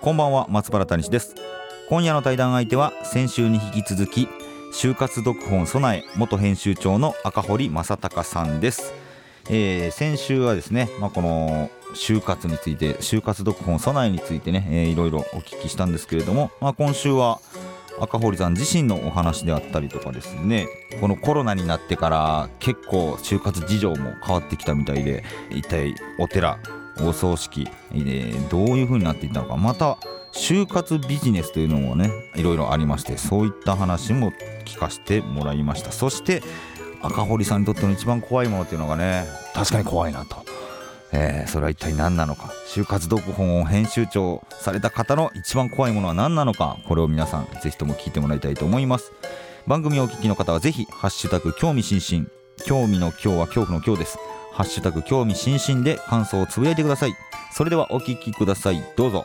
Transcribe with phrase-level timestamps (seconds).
[0.00, 1.34] こんばんは松原谷です。
[1.88, 4.28] 今夜の対談相手は先週に引き続き
[4.72, 8.92] 就活読本備え元編集長の赤堀正隆さんです、
[9.50, 17.40] えー、先週はですね、まあ、この就活について就活読本備えについてね、えー、いろいろお聞きしたんですけれども、まあ、今週は
[17.98, 20.68] 赤堀さん自身のお話であったりとかですね
[21.00, 26.60] このコロナになってから結構就活事情も変わってきたみたいで一体お寺
[27.02, 29.56] お葬式、えー、どういう風になっていったのか。
[29.56, 29.98] また
[30.32, 34.30] 就活ビジネスというのもねいろいろありましてそういった話も
[34.64, 35.92] 聞かせてもらいました。
[35.92, 36.42] そして
[37.00, 40.44] 赤堀さんにとっての一番怖いものっていうのがね確かに怖いなと、
[41.12, 42.52] えー、それは一体何なのか。
[42.66, 46.76] 就活読本を編集長された方の一番怖いものは何なのか。
[46.86, 49.12] これを皆さんぜひとも聞いてもらいたいと思います。
[49.66, 52.28] 番組をお聞きの方はぜひハッシュタグ興味津々。
[52.64, 54.18] 興味の今日は恐怖の今日です。
[54.58, 57.14] ハッシュタグ興味津々で感想をつぶやいてください。
[57.52, 58.82] それではお聞きください。
[58.96, 59.24] どうぞ。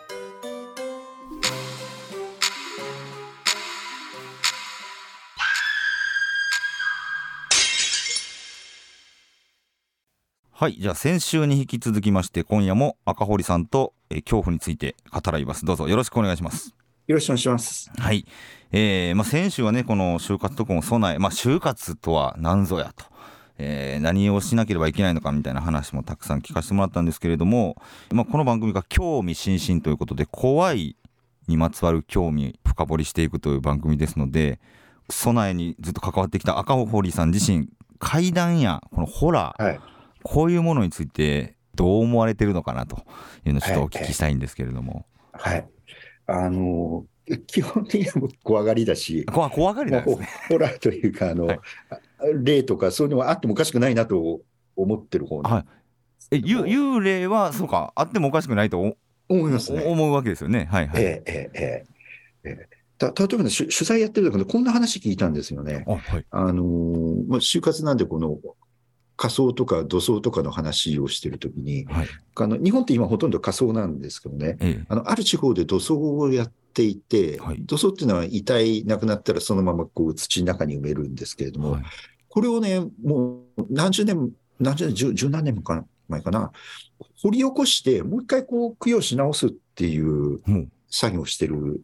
[10.51, 15.65] はいじゃあ先週に引き続きまして今夜も赤堀さんと、えー、恐怖について語らいます。
[15.65, 15.87] どうぞ。
[15.87, 16.75] よろしくお願いします。
[17.07, 17.91] よろしくお願いします。
[17.97, 18.27] はい。
[18.71, 23.12] えーまあ、先週はねこの就活とかも備え、まあ、就活とは何ぞやと
[23.57, 27.75] えー、何をしなければいけないのかみたいな話もたくさん聞かせてもらったんですけれども、
[28.11, 30.95] まあ、この番組が興味津々ということで怖い
[31.47, 34.59] にまつわる興味深掘りしていくという番組ですので
[35.09, 37.69] 備えにずっと関わってきた赤堀さん自身
[38.00, 39.79] 怪談やこのホラー、はい。
[40.23, 42.97] こういうものについてどう思われてるのかなと
[43.45, 45.05] いうのをちょっとお聞きしたいんですけれども。
[45.33, 45.67] はい、はい、
[46.28, 47.05] あの
[47.47, 51.59] 基本的には怖がりだし、怖怖がりだ、ね、ホラーというかあの、はい、
[52.44, 54.41] 霊とかそういうのはあってもおかしくないなと
[54.75, 55.66] 思ってる方は
[56.31, 58.95] い、え幽霊はそうかあってもおかしくないと
[59.29, 59.84] 思いますね。
[59.85, 60.67] 思うわけですよね。
[60.72, 61.03] はいはい。
[61.03, 65.84] えー、えー、えー、えーた例えば、ね、取材やってる時こんな話聞いたんですよね。
[65.88, 68.38] あ、はい、あのー、まあ、就活なんで、この
[69.16, 81.84] 仮想とか土葬とかの話をしているときに、はい、あの日本って今ほとんど仮想なんですけどね、ええ、あのある地方で土葬をやっていて、はい、土葬っていうのは遺体なくなったらそのままこう土の中に埋めるんですけれども、はい、
[82.33, 86.51] これをね、もう何十年、何十年、十十何年か前かな、
[87.21, 90.41] 掘り起こして、もう一回こう供養し直すっていう
[90.89, 91.83] 作業をしてる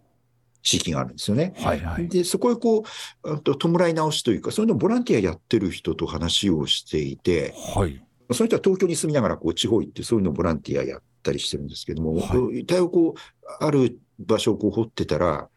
[0.63, 1.53] 地域があるんですよね。
[1.57, 2.83] はいはい、で、そこへこ
[3.23, 13.19] う、と弔い直しというか、そういうのボランティアやってる人と話をしていて、はい、その人は東京に住みながらこう地方行って、そういうのボランティアやったりしてるんですけども、はい、遺体をこう、
[13.63, 15.47] ある場所をこう掘ってたら、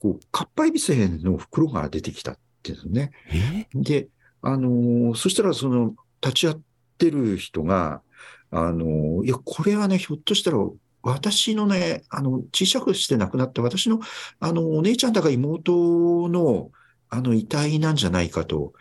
[0.00, 3.68] こう、かっぱえびせの袋が出てきたっていうんですね。
[3.74, 4.08] で、
[4.44, 6.56] あのー、そしたらその、立ち会っ
[6.98, 8.02] てる人が、
[8.50, 10.58] あのー、いや、これはね、ひょっとしたら
[11.02, 14.00] 私のね、あの、小さくして亡くなった私の、
[14.40, 16.70] あの、お姉ちゃんだか妹の、
[17.10, 18.72] あの、遺体なんじゃないかと、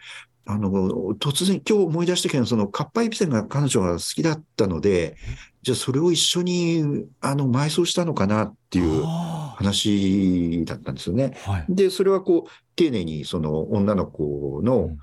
[0.45, 0.71] あの、
[1.19, 5.15] 突然、今日思い出したけど、その、カッパエビセンが彼女が好きだったので、
[5.61, 11.37] じゃあそれを一緒に、あの、埋葬したのかなっていう話だったんですよね。
[11.45, 14.99] はい、で、それはこう、丁寧に、その、女の子の、うん、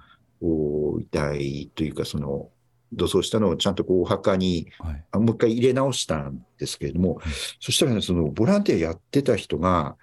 [1.00, 2.50] 遺体というか、その、
[2.92, 7.24] 土葬したのをちゃんとこうお墓に、はい、もう一回入れ直したんですけれども、はい、
[7.60, 9.96] そしたらね、そのボランティアやってた人が、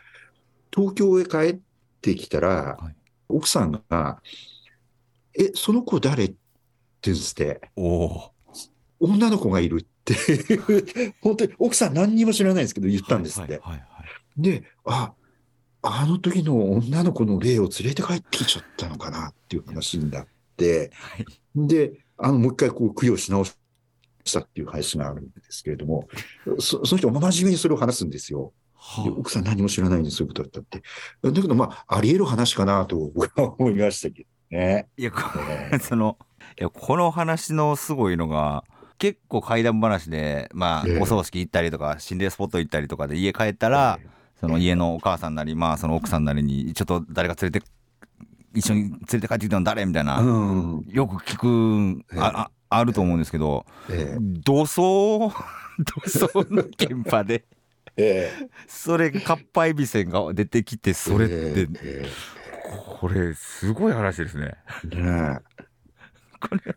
[0.74, 1.59] 東京へ帰っ
[2.02, 2.96] てきたら、はい、
[3.28, 4.22] 奥さんが、
[5.38, 6.25] え、その子誰？
[6.25, 6.36] って
[7.04, 7.62] 言うんですって。
[9.00, 10.16] 女の子がいるって。
[11.22, 13.62] 本当に奥さん何にも知らないんですけど言ったんですって。
[14.38, 15.13] で、あ、
[15.88, 21.25] あの時の女の子の霊を連れて帰ってきちゃったのかなっていう話になって、はい、
[21.56, 23.54] で、あの、もう一回こう供養し直し
[24.34, 26.07] たっていう話があるんですけれども、
[26.60, 28.54] そその人、真面目にそれを話すんですよ。
[28.74, 30.81] はあ、奥さん何も知らないんでそういうことだったって。
[31.22, 34.88] だけど、まあ、あり得る話かなと僕は思いましたけどね。
[34.98, 35.12] いや、
[35.81, 36.18] その、
[36.60, 38.63] いや、この話のすごいのが、
[39.00, 44.00] 結構怪談話で、まあ、お葬式行ったりとか、心霊スポット行ったりとかで家帰ったら、
[44.39, 47.66] その家のお母さんなり、まあ、その奥さんなりに、ちょっと誰か連れて
[48.54, 50.25] 一緒に連れて帰ってきたの誰みたいな、う
[50.81, 55.31] ん、よく聞くあああると思うんですけど、ええ、土葬
[55.80, 57.45] 土葬の現場で
[58.00, 62.06] えー、それかっぱえびせんが出てきてそれって、え
[63.00, 64.54] これすごい話ですね。
[64.84, 65.39] ね
[66.39, 66.75] これ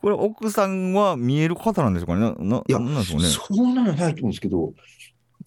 [0.00, 2.20] これ奥さんは見える方なんですかね？
[2.20, 3.28] なないやなんでしょうね？
[3.28, 4.74] そうなのないと思うんですけど普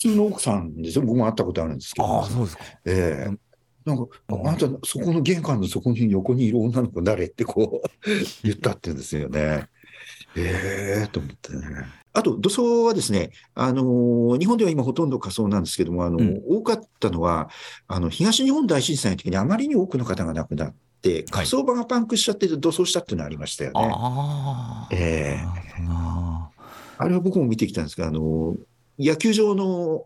[0.02, 2.22] 通の奥さんですよ僕も会ったことあるんですけど。
[2.22, 2.64] あそうですか。
[2.86, 3.38] ええー
[3.84, 7.90] なんか、あんた、そこの玄関のそこに横にいる女の子誰ってこう
[8.44, 9.70] 言ったって言うんですよね。
[10.36, 11.62] ええー、と思ってね。
[12.14, 17.50] あと、土葬はですね、あのー、日本では今ほとんど火葬なんですけども、あの、うん、多かったのは、
[17.88, 23.92] あの、東日本大震災の時にあまりに多くの方が亡くなって、火葬場がパンクしちゃって土葬したっていうのはありましたよね。
[23.94, 26.48] あええー、
[26.98, 28.56] あれは僕も見てきたんですが、あの、
[29.00, 30.06] 野球場の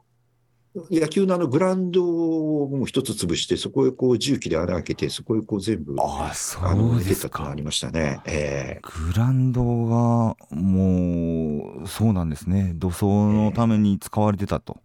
[0.92, 7.50] 野球のあのグラウンドをもう一つ潰して、そこへこう重機で穴開けて、そこへこう全部、あそうですか。
[7.50, 8.20] ありましたね。
[8.26, 12.74] えー、グラウンドがもう、そうなんですね。
[12.76, 14.78] 土葬のために使われてたと。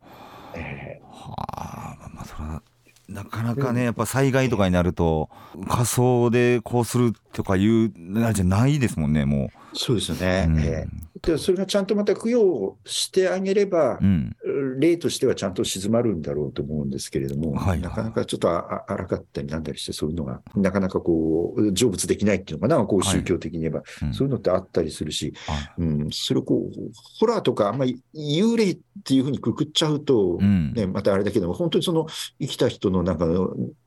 [0.54, 2.62] えー、はあ、まあ、それは。
[3.08, 5.28] なかなかね、やっぱ災害とかになると、
[5.68, 7.92] 仮装でこうするとかいう、
[8.32, 9.59] じゃないですもんね、もう。
[9.72, 10.46] そうですよね。
[10.48, 14.34] うん、えーでそれがちゃんとまた供養してあげれば、うん、
[14.78, 25.34] 例としてはちゃんと静まるんだろうと思うんですけれども、はい、なかなかちょっとあ荒かったりなんだりして、そういうのが、なかなかこう、成仏できないっていうのかな、こう宗教的に言えば、はい、そういうのってあったりするし、
[25.76, 32.06] うん、それをこう、ホラーとか、あんまり幽霊っていうふうにくくっちゃうと、うん、ね、またあれだけども、本当にその
[32.40, 33.26] 生きた人のなんか、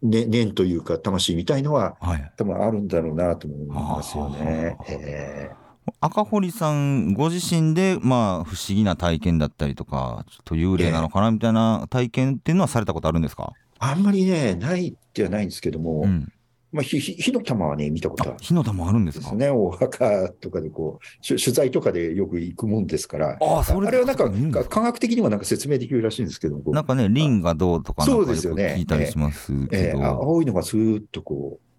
[0.04, 4.78] ね、念というか、魂みたいのは、はい、多分あるんだろうなと思いますよね。
[4.88, 5.63] えー
[6.00, 13.54] 赤堀さんご自身で、まあ、不思議な体験だったりとか、ちょっと幽霊なのかなみたいな体験っていうのはされたことあるんですか？
[13.80, 16.32] あんまりね、ないってはないんですけども、うん、
[16.72, 18.38] まあ、火火の玉はね、見たことある。
[18.40, 19.26] 火の玉あるんですか？
[19.26, 19.50] ですね。
[19.50, 29.78] お墓とかでこう、取材とかでよく行くもんですから、あそれあれはなんか、科学的にもなんか説明できるらしいんですけどなんかね、リンがどうとかなんかよく聞いたりしますけど。
[29.78, 30.02] えーえ。
[30.02, 31.73] ー、青いのがスーッとこう、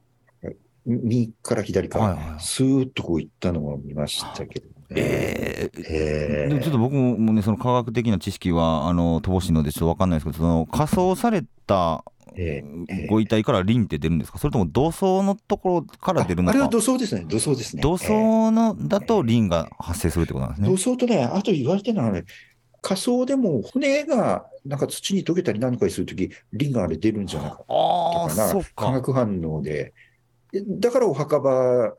[0.86, 4.74] 右から左から、スーッとこういったのを見ましたけど、ね。
[4.90, 12.04] えー、えー、ちょっと僕もね、その科学的な知識は、あの、乏しいのでちょっとわかんないですけど、その仮装された
[13.08, 16.50] ご遺体からリンって出るんですか、それとも土葬のところから出るのか？
[16.50, 17.82] あれは土葬ですね、土葬ですね。
[17.82, 20.68] 土葬のだとリンが発生するってことなんですね。
[20.68, 22.24] 土葬とね、あと言われてるのはね、
[22.82, 29.94] 仮想でも骨がなんか土に溶けたり何かするとき、リンがあれ出るんじゃないかとかな、化学反応で。
[30.66, 31.94] だからお墓場、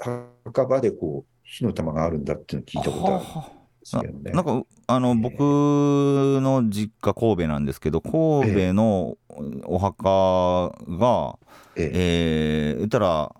[0.45, 3.51] 墓場でこう、火の玉があるんだっていうのを聞いたことある。
[3.51, 4.31] んですけどね。
[4.31, 9.17] なんか、あの、僕の実家神戸なんですけど、神戸の
[9.65, 11.37] お墓が、
[11.75, 11.91] ええ。
[11.93, 13.35] えー、言ったら、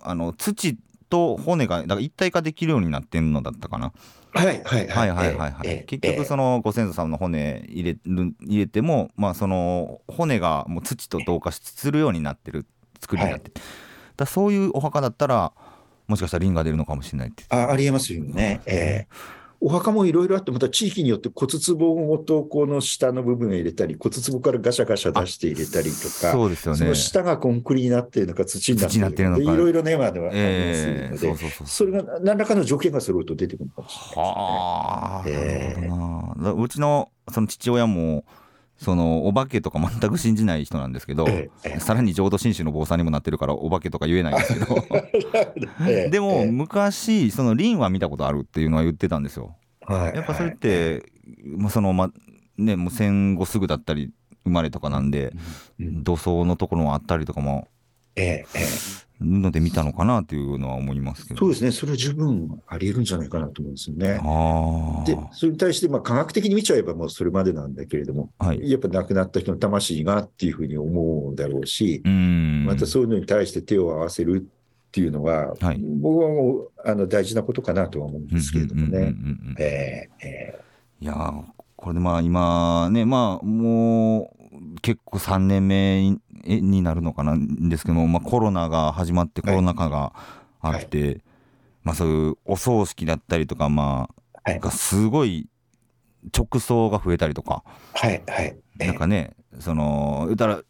[0.00, 0.76] あの、土
[1.08, 3.92] と骨が、だから一体化できるようになってんのだったかな。
[4.32, 5.10] はいはいはい。
[5.10, 12.66] はいはいはい、結局そのご先祖さんの骨入れる入れてもまあその骨がもう土と同化するようになってる
[13.00, 13.83] 作りになってる、はい
[14.16, 15.52] だそういうお墓だったら
[16.06, 17.44] もしかしたらリンが出るのかもしれないって。
[17.48, 18.60] あありえますよね。
[18.66, 26.78] えーお墓もいろいろあって、また地域によって骨壺ごとこの下の部分を入れたり、骨壺からガシャガシャ出して入れたりとか、そうですよね。
[26.80, 35.88] その下がコンクリになっているのか、土になっているのか、いろいろね、まではありますので、そうそうそうそれが何らかの条件が揃うと出てくるかもしれないですね。
[35.88, 38.26] はあ、えー、うちのその父親も、
[38.76, 44.84] そのお化けとか全く信じない人なんですけど、ええ、さらに浄土真宗の坊さんにもなってるからお化けとか言えないんですけど。
[45.88, 49.56] え、でも昔その輪は見たことあるっていうのは言ってたんですよ。
[49.82, 51.04] はい、やっぱそれって、
[51.56, 52.10] もうそのま
[52.56, 54.12] ねもう戦後すぐだったり
[54.44, 55.32] 生まれとかなんで、
[55.78, 57.68] 土葬のところもあったりとかも
[58.16, 61.40] ええので見たのかなというのは思いますけど。
[61.40, 64.20] そうですね、それは十分あり得るんじゃないかなと思うんですよね。
[65.06, 79.14] で、それに対して、まあ、科学的に見ちゃえばもうそれまでなんだけれども、はい、やっぱ亡くなった人の魂がっていうふうに思うだろうし、うまたそういうのに対して手を合わせるっていうのは、はい、僕はもうあの大事なことかなとは思うんですけれどもね。
[81.00, 81.34] いや
[81.84, 90.14] これでまあ今ね、まあもう結構3年目になるのかなんですけども、まあ、コロナが始まってコロナ禍が
[90.62, 91.22] あって、はい、
[91.82, 94.08] まあ、そういうお葬式だったりとか、ま
[94.46, 95.46] あ、はい、すごい
[96.34, 97.62] 直送が増えたりとか、
[97.92, 100.62] はいはい、なんかねその言ったら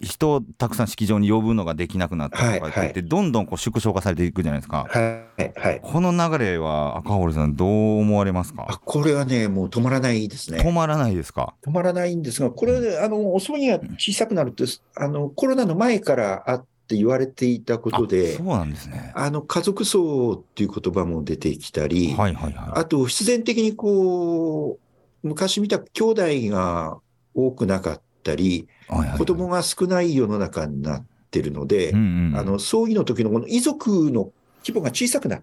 [0.00, 2.88] 人をたくさん式場に呼ぶのができなくなったとかってはい。
[2.92, 5.00] はい、どんどんこう縮小化されていくじゃないですか、は
[5.38, 8.80] いはい、この流れは赤堀さんどう思われますか？
[8.84, 10.58] これはねもう止まらないですね。
[10.58, 11.54] 止まらないですか？
[11.64, 14.64] 止まらないんですがこれ、あのお葬儀が小さくなるって
[14.96, 19.12] あのコロナの前からあって言われていたことで、そうなんですね。
[19.14, 24.78] あの家族葬っていう言葉も出てきたり、はいはいはい、あと必然的にこ
[25.22, 26.22] う、昔見た兄弟
[26.54, 26.98] が
[27.34, 28.02] 多くなかった
[28.34, 28.68] り、
[29.16, 34.32] 子供が少ない世の中になってるので、うんうん、あの葬儀の時のこの遺族の
[34.64, 35.42] 規模が小さくなっ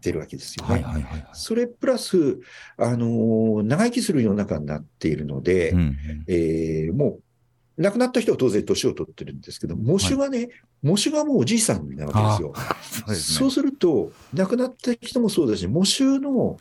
[0.00, 0.84] てるわけですよね。
[1.32, 2.40] それプラス、
[2.76, 5.96] あの長生きする世の中になっているので、うんうん、
[6.26, 7.18] えー、も
[7.78, 10.48] う亡くなった人は当然年を取ってるんですけど、喪主がね、はい、
[10.82, 12.52] 喪主がもうおじいさんなわけですよ。
[12.54, 16.58] そうすね、そうすると、亡くなった人もそうだし、喪主の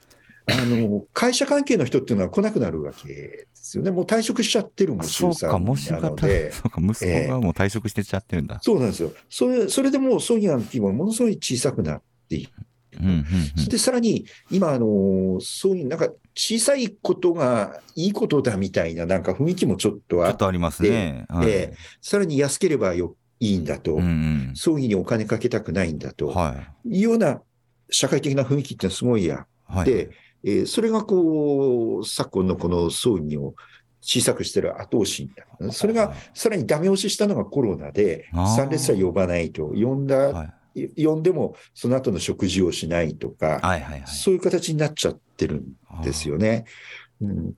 [0.47, 3.91] あの、会社関係の人っていうのは来なくなるわけですよね。
[3.91, 6.51] もう退職しちゃってるもん、そうか、もしなので。
[6.51, 8.55] そうか、息子がもう退職してちゃってるんだ。
[8.55, 9.11] えー、そうなんですよ。
[9.29, 12.51] それ、それでもう葬儀の規模がものすごい小さくなっている。
[12.99, 13.23] うんうんうん、
[13.55, 20.31] そしてさらに、今、あの、そういう、なんか、小さいことがいいことだみたいな、なんか雰囲気もちょっとあって。
[20.31, 21.25] ちょっとありますね。
[21.29, 26.55] はい、えー、さらに安ければよいいんだと、うんうん、葬儀にお金かけたくないんだと、は
[26.85, 27.41] い、いうような
[27.89, 29.47] 社会的な雰囲気ってすごいあ
[29.81, 30.09] って、はい
[30.43, 33.53] えー、それがこう、昨今のこの葬儀を
[34.01, 35.71] 小さくしてる後押しになる。
[35.71, 46.65] それがさらにダメ押ししたのがコロナで、参列者呼ばないと、呼んだ、はい、呼んでもその後の食事をしないとか、はいはいはい、そういう形になっちゃってるんですよね。
[47.21, 47.53] うん、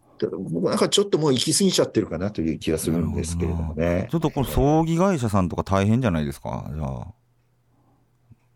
[0.52, 4.08] 僕なんかちょっともう行き過ぎちゃってるかなという気がするんですけれどもね。
[4.12, 7.08] ちょっとこの葬儀会社さんとか大変じゃないですか、じゃあ。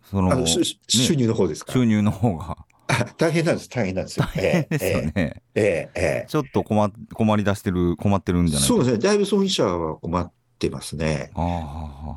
[0.03, 2.66] その、収入の方ですか、収入の方が。
[3.17, 4.25] 大変なんです、大変なんですよ。
[4.25, 5.11] 大変ですよね。
[5.15, 11.31] ええええちょっと困困り出してる、困ってるんじゃないそうですね、だいぶ葬儀者は困ってますね。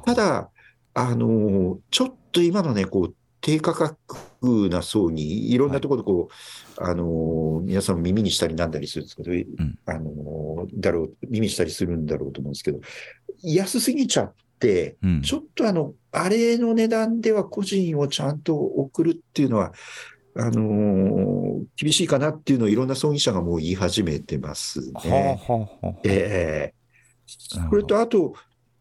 [0.04, 0.50] ただ、
[0.94, 6.28] あの、ちょっと今のね、こう、低価格な葬儀、いろんなところでこ
[6.78, 12.80] う、はい、あの、皆さん耳にしたりなんだりするんですけど、うん、あの、だろう、耳にしたりするんだろうと思うんですけど、
[13.42, 19.72] 安すぎちゃって、うん、ちょっとあの、あれの値段では個人をちゃんと送るっていうのは、
[20.36, 24.92] あのー、厳しいかなっていうのをいろんな葬儀者がもう言い始めてますね。
[24.94, 28.34] はあはあ、ええー、これとあと、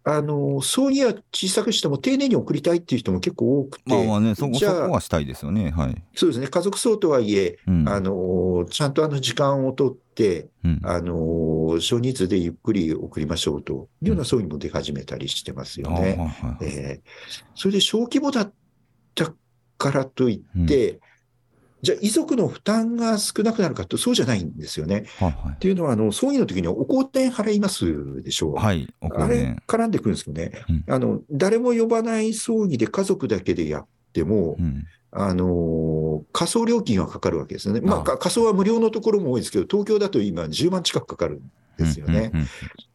[0.03, 3.83] あの、葬儀は小さくしても丁寧に送りたいっていう人も結構多くて。
[3.85, 5.71] まあまあね、そこそこはしたいですよね。
[5.71, 6.03] はい。
[6.15, 6.47] そうですね。
[6.47, 16.17] 家族葬とはいえ、うん、あの、ちゃんとあの時間をとって、うん、あの、少人数でゆっくり送りましょうというような葬儀も出始めたりしてますよね。
[16.61, 17.09] うん、えー、
[17.53, 18.53] それで小規模だっ
[19.13, 19.33] た
[19.77, 20.99] からといって、うん
[21.81, 25.05] じゃあ遺族の負担が少なくなるかと、そうじゃないんですよね。
[25.17, 28.55] はいはい、っていうのは、あの、葬儀の時にお香典払いますでしょう。
[28.55, 28.93] はい。
[29.01, 37.81] あれ絡んでくるんですけどね、うん、あの、誰も呼ばない葬儀で家族だけでやっても、うん、あの、仮想料金はかかるわけですよね。
[37.81, 42.31] まあ、仮想は無料のところも多いですけど、東京だと今10万近くかかるんですよね。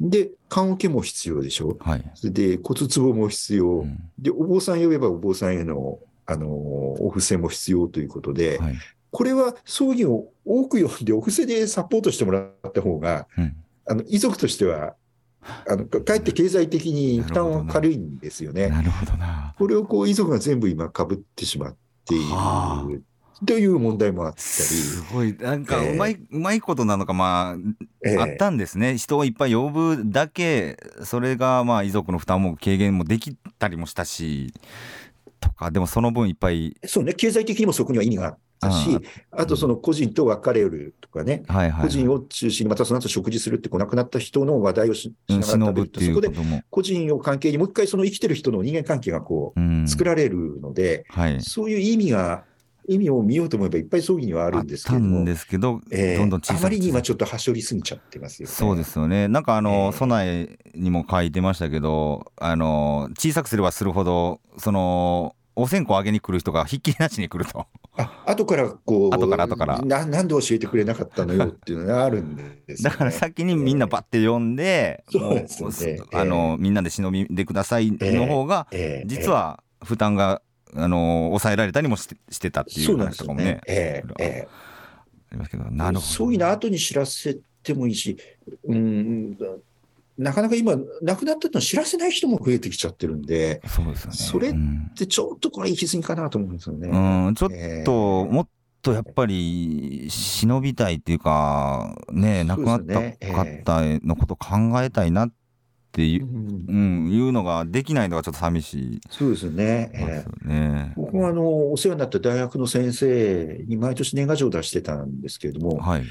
[0.00, 1.76] で、棺桶も必要でしょ。
[1.80, 2.04] はい。
[2.22, 3.80] で、骨壺も必要。
[3.80, 8.74] うん、で、お坊さん呼べばお坊さんへのあの、お布施も必要ということで、はい、
[9.10, 14.94] これは葬儀を多く読んでお布施でサポートしてもらった方が、うん、あの、遺族としては、
[15.68, 18.68] あの、かえって経済的に負担は軽いんですよね。
[18.68, 19.54] なるほどな。
[19.58, 21.76] これをこう、遺族が全部今被ってしまっ
[22.06, 22.18] てい
[22.88, 23.04] る。
[23.46, 24.42] という問題もあったり。
[24.42, 27.56] すごい、なんかうまい、えー、うまいことなのか、まあ、
[28.04, 28.96] えー、あったんですね。
[28.96, 34.54] 人をいっぱい呼ぶだけ、それがまあ遺族の負担も軽減もできたりもしたし、
[35.44, 36.76] とか、でもその分いっぱい。
[36.84, 38.98] そうね、経済的にもそこには意味があったし、
[39.30, 46.30] あとその個人と別れるとかね、はいはい個人を中心に、またその後食事するって、こう亡くなった人の話題をしながら食べると、そこで
[46.70, 52.44] 個人を関係に、もう一回その生きてる人の人間関係がこう、作られるので、はい、そういう意味が、
[52.86, 58.54] 意味を見ようと思えばいっぱい葬儀にはあるんですけどんですけど、えー、どんどん小さくあまりに今ちょっとはしょりすぎちゃってますよね。
[58.54, 59.28] そうですよね。
[59.28, 67.66] なんかあの、えー、備えにも書いてましたけど、あの、小さくすればするほど、その、お線香あげに来る人がひっきりなしに来ると。
[67.96, 70.04] あ後からこう、後から後からな。
[70.04, 80.42] なんで教えてくれなかったのよっていうのがあるんです、ね、だから先にみんなばって呼んで、えー、そうですね、あの、みんなで忍びでくださいの方が、えー、実は負担が、
[80.76, 83.60] あの、抑えられたりもしてしてたっていう話とかもね。
[83.66, 86.00] えー、えー、ありますけど、なるほど。
[86.00, 88.16] そういうの後に知らせてもいいし、
[88.64, 89.38] うん、
[90.18, 94.16] なかなか今、亡くなったの知らせない人も増えてきちゃってるんで、そうですよね。
[94.16, 94.52] それっ
[94.96, 96.88] てちょっとこれ行き過ぎかなと思うんですよね。
[96.88, 98.48] うん、ちょっと、えー、もっ
[98.82, 105.34] とやっぱり忍びたいっていうか、ね、亡くなった方のこと考えたいなって
[106.02, 109.00] いう、うん、うん、いうのができないのがちょっと寂しい。
[109.10, 109.90] そうですよね。
[109.92, 116.04] えー、ね僕はあの、お世話になった大学の先生に毎年年賀状を出してたんですけれども、はい、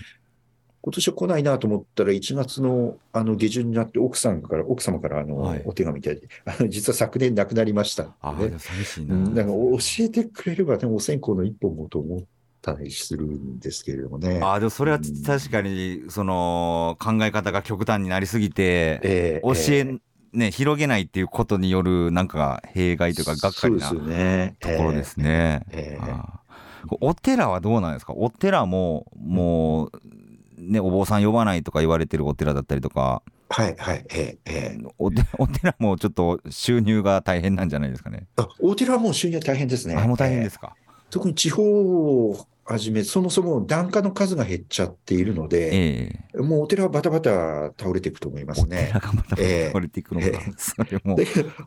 [0.84, 8.10] 今年は来ないなと思ったら、1月のあの下旬になって、奥さんから、奥様からあの、はい、お手紙いただいて、あの実は昨年亡くなりました、ね。
[8.22, 9.16] あ寂しいな。
[9.16, 12.24] なんか教えてくれれば、ね、お線香の一本もと思っ
[12.64, 14.40] たりするんですけれどもね。
[14.42, 20.00] あでもそれは確かに、その考え方が極端になりすぎて、えー、教え、えー
[20.32, 23.96] ね、広げないっていうことによるなんか弊害というかがっかりなと
[24.78, 25.66] ころですね。
[25.70, 28.14] えーえー、お寺はどうなんですか？
[28.16, 29.92] お寺ももう
[30.58, 33.22] ねお坊さん呼ばないとか言われてるお寺だったりとか。
[33.50, 38.26] はいはい、ええー、おお寺もちょっと収入が大変なんじゃないですかね。
[38.38, 39.96] あお寺はもう収入大変ですね。
[39.96, 40.76] あもう大変ですか。
[41.12, 42.34] 特に地方
[42.66, 45.70] はじめ、そもそも檀家の数が減っちゃっているので、
[46.34, 48.94] えー、もうお寺はバタバタ倒れていくと思いますね。
[48.96, 51.18] お寺がバタバタ倒れていくのか、えー、それも。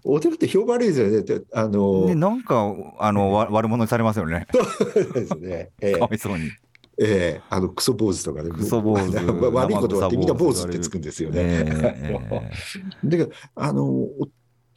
[0.04, 1.44] お寺って評判悪いですよね。
[1.52, 4.46] あのね、なんか、あの、悪者にされますよね。
[4.52, 5.70] そうですね。
[5.80, 6.50] えー、かわいそうに。
[6.98, 9.12] ええー、あのクソ坊主とかね、クソ坊主
[9.52, 11.40] 悪いことはってみんな坊主ってつくんですよね。
[11.42, 14.06] えー、だけど、あの、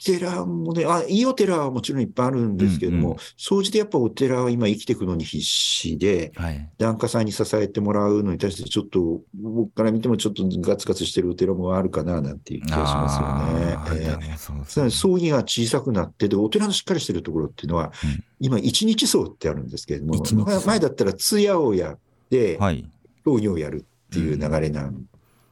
[0.03, 14.19] 寺もね、あ、いいお寺はもちろんいっぱいあるんですけれども、総、うん、じてやっぱお寺は今生きていくのに必死で、はい、檀家さんに支えてもらうのに対して、ちょっと、僕から見てもちょっとガツガツしてるお寺もあるかな、なんていう気がしますよね。
[14.21, 20.23] えー、そうね、葬儀が小さくなって、で、お寺のしっかりしてるところっていうのは、うん、今、一日葬ってあるんですけれども、
[20.65, 22.89] 前だったら通夜をやって、はい、
[23.25, 25.05] 葬儀をやるっていう流れなん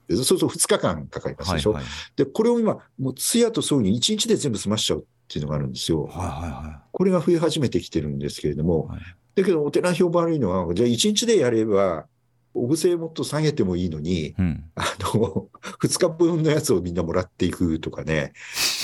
[0.10, 1.74] そうすると2日間かかりますでしょ。
[1.74, 6.06] はいはい、で、これを今、もう通夜と葬儀1日で全部済ましちゃうっていうのがあるんですよ。
[6.06, 9.00] はいはいはい、これが増え始めてきてるんですけれども、はい、
[9.36, 12.08] だけどお寺評判悪いのは、じゃあ1日でやれば、
[12.54, 15.48] お布施もっと下げてもいいのに、うん、あの、
[15.82, 18.34] 2日分のやつをみんなもらっていくとかね、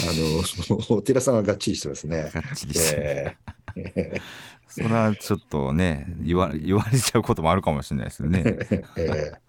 [0.07, 2.29] あの、 お寺さんはがっちりしてますね。
[2.33, 3.37] がっちりして、
[3.75, 4.21] えー、
[4.67, 8.43] それはちょっとね言わ、言われちゃうこともあるかもしれないですよね。
[8.97, 9.42] えー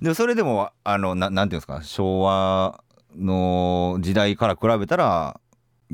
[0.00, 2.82] でもそれでもあのななんていうんですか昭和
[3.16, 5.40] の時代から比べたら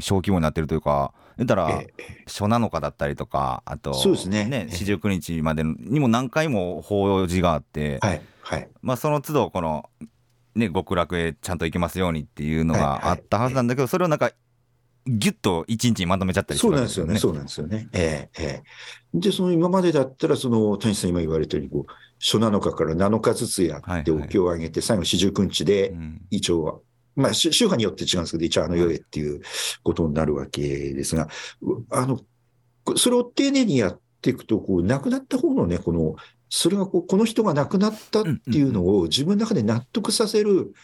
[0.00, 1.83] 小規模になってるというか言ったら
[2.26, 4.45] 初七日だったりとかあとそうですね。
[4.45, 9.88] ね四十九日までにも何回も法事があって、はいはい、まあその都度この
[10.55, 14.31] ね極楽へちゃんと行けますようにっていうのがあったはずなんだけど、それをなんか
[15.07, 17.19] ぎゅっと一日にまとめちゃったりする、ね、そうなんですよね。
[17.19, 17.88] そうなんですよね。
[17.93, 25.93] えー、えー、で、その今までだったら、その、谷さん今言われたように、こう、初7日から7日ずつやってお経をあげて、最後四十九日で
[26.31, 26.79] 一応は、
[27.17, 29.41] まあ、宗派によって違うんですけど、一応あの世へっていう
[29.83, 31.29] ことになるわけですが、
[31.91, 32.21] あの、
[32.97, 36.15] それを丁寧にやっていくと、こう、亡くなった方のね、この、
[36.49, 40.75] それがこう、この人が亡くなったっていうのを自分の中で納得させる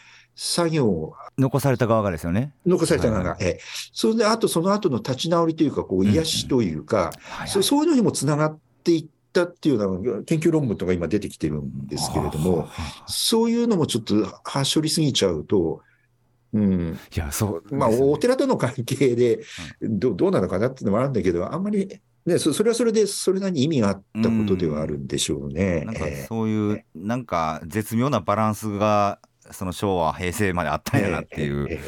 [0.41, 1.15] 作業を。
[1.37, 2.53] 残された側がですよね。
[2.65, 3.29] 残された側が。
[3.31, 3.59] はい、ええ。
[3.91, 7.11] それで、あとその後の立ち直りというか、こう、癒しというか、
[7.45, 12.69] そういうのにもつながっていったっていうのは研究論文とか今出てきてるんですけれども、
[13.05, 15.81] そういうのもちょっと端折りすぎちゃうと、
[16.53, 16.97] うん。
[17.13, 19.41] いや、そう、ね、まあ、お寺との関係で
[19.81, 25.81] ど、どうなのかなっていうのもあるんだけど、あんまり、ね、それはそれで、それなりに意味があったことではあるんでしょうね。
[25.85, 29.19] なんかそういう、なんか絶妙なバランスが、
[29.51, 31.79] その昭和、平成まであったんやなっていう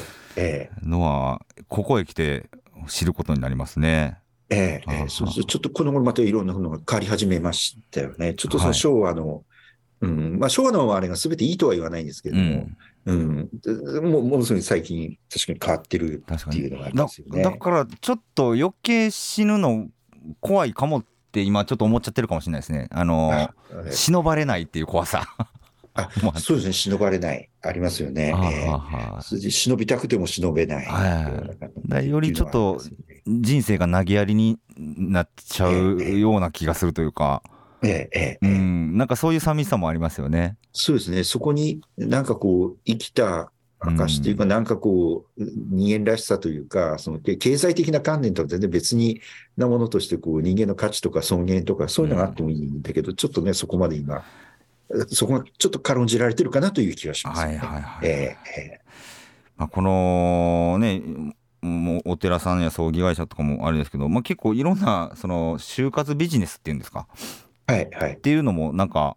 [0.84, 2.50] のは、ここへ来て
[2.88, 4.18] 知ることになりますね。
[4.50, 8.34] ええ、そうそうちょっとこの頃またいろんなものが変わり始めましたよね。
[8.34, 9.42] ちょっとその昭和の、はい、
[10.02, 12.68] うん、まあ昭和のあれが全ていいとは言わないんですけども、
[13.06, 17.44] うん、うん、もう、ものすごい最近確かに変わってるっていうのがありますよね。
[17.44, 19.88] だからちょっと余計死ぬの
[20.42, 22.90] 怖いかもって今ちょっと思っちゃってるかもしれないですね。
[22.92, 23.50] あの、
[23.90, 25.26] 忍ばれないっていう怖さ。
[25.94, 28.34] あそうですね、忍ばれない、ありますよね。
[28.36, 30.86] えー、忍びたくても忍べない。
[30.86, 32.82] はい、よりちょっと
[33.28, 37.44] 人生が投げやりになっちゃうような気がするというか。
[37.84, 40.56] ええ、ええ、うん、なんかそういう寂しさもありますよね。
[40.72, 41.24] そうですね。
[41.24, 49.22] そこになんかこう、生きた証というか、なんかこう、人間らしさというか、その経済的な観念とは全然別に
[49.58, 54.24] なものとして、こう、人間の価値とか尊厳とか、そういうのがあってもいいんだけど、ちょっとね、そこまで今、
[55.10, 57.58] そこがちょっと軽んじられてるかなという気がします、ね。
[57.58, 58.08] はいはいはい。
[58.08, 58.80] えー、
[59.58, 61.02] まあ、このね、
[61.62, 67.08] もうお寺さんや葬儀会社とかもあれですけど、まあ、結構いろんなその就活ビジネスっていうんですか、
[67.68, 69.16] はいはい、っていうのもなんか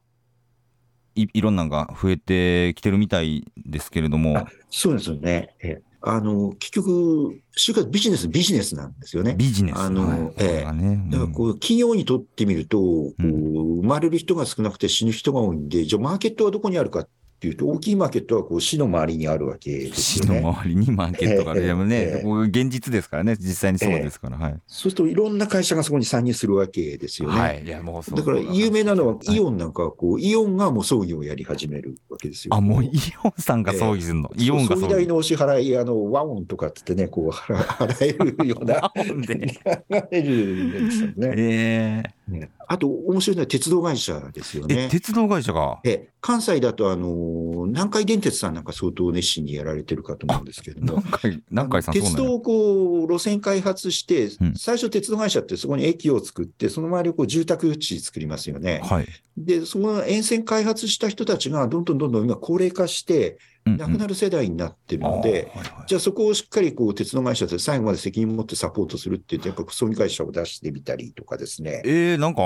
[1.14, 4.46] いいろんなのが増えてきてるみたいですけれども。
[4.70, 5.54] そうですよね。
[5.62, 9.34] えあの、結局、就活ビジネス、ビジネスなんですよね。
[9.38, 9.78] ビジネス。
[9.78, 10.66] あの、はい、ええ。
[10.66, 17.08] ー、だからこう、企業にとってみると、こう、生まれる人が少なくて死ぬ人が多いんで、じゃあマーケットはどこにあるかっ
[17.44, 20.38] ていうと、大きいマーケットはこう市の周りにあるわけですよね。
[20.38, 21.62] 市の周りにマーケットがある。
[21.62, 24.38] でもね、 現実ですからね、実際にそうですから。
[24.38, 24.54] はい。
[24.66, 27.38] そうすると、いろんな会社がそこに参入するわけですよね。
[27.38, 27.62] はい。
[27.64, 32.54] いや、もうだから、有名なのは、イオンなんかは、こう、イオンがもう葬儀をやり始めるわけですよ。
[32.54, 32.90] あ、もうイ
[33.22, 34.30] オンさんが葬儀するの？
[34.36, 34.94] イオンが葬儀。
[34.94, 38.74] 代のお支払い、あの、ワオンとかってね、こう、払えるような。
[38.76, 39.34] ワオンで。
[40.10, 41.34] ですよね。
[41.36, 44.88] ええね、あと、面白いのは鉄道会社ですよね。
[44.90, 45.80] 鉄道会社が？
[45.84, 51.02] え関西だと、あの、南海電鉄さんなんか相当熱心にやられてるかと思うんですけども。
[51.50, 58.80] 南海、さん鉄道をこう、路線開発して、うん、最初鉄道会社ってそこに駅を作って、その周りをこう住宅地作りますよね。
[58.82, 59.06] はい。
[59.36, 71.82] で、その沿線開発した人たちが、どんどんどんどん今高齢化して、亡くなる世代になってるので、うんうん、じゃあそこをしっかりこう鉄道会社で最後まで責任を持ってサポートするって言って、やっぱ葬儀会社を出してみたりとかですね。
[71.84, 72.42] ええー、なんか、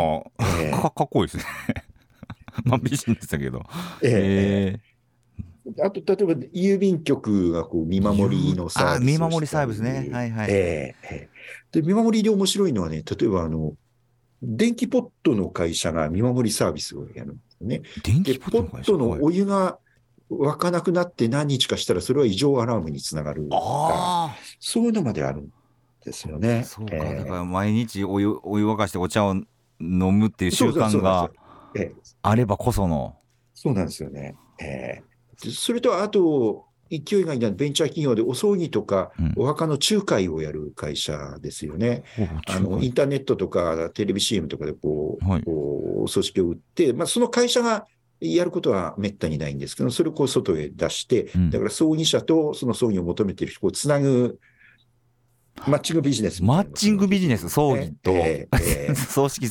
[0.60, 1.44] えー、かかっこいいですね。
[2.64, 3.64] まあ、ビジネスだけど。
[4.00, 4.80] え
[5.66, 10.08] えー、あと、例えば、郵便局がこう見守りのサービス見守りサービスね。
[10.12, 10.50] はいはい。
[10.50, 13.74] ええー、で、見守りで面白いのはね、例えば、あの、
[14.40, 17.82] 電気ポットの会社が見守りサービスをやるんですね。
[18.04, 19.78] 電気ポットのお湯が
[20.30, 23.48] 湧かなくなって何日かしたら、それは異常アラームにつながる
[24.60, 25.52] そういうのまであるん
[26.04, 26.64] ですよね。
[26.64, 29.46] そうか、えー、だから毎日お湯お湯沸かしてお茶を飲
[29.80, 31.30] むっていう習慣が
[32.22, 33.16] あればこその。
[33.54, 34.36] そうなんですよね。
[34.60, 42.02] えー、それと、あと、勢いがいいのはベンチャー企業でお葬儀とかお墓の仲介をやる会社ですよね。
[42.18, 47.86] うん、あのインターネットとかテレビ CM とかでこう、はい、こう組織を売って、まあ、その会社が
[48.20, 54.38] やることはめったにないんですけど、それをこう外へ出して、だから葬儀者とその葬儀を求めている人をつなぐ
[55.66, 59.48] マッチングビジネス、マッチングビジネス、葬儀と、えーえー、 葬式、